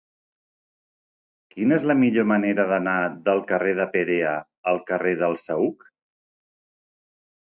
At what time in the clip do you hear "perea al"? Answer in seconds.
3.97-4.81